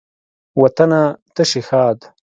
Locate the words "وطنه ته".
0.61-1.43